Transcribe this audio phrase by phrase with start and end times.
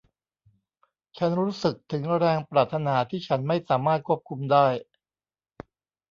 [1.17, 4.67] ฉันรู้สึกถึงแรงปรารถนาที่ฉันไม่สามารถควบคุมได้